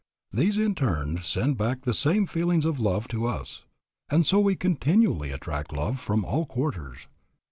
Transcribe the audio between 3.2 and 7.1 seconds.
us, and so we continually attract love from all quarters.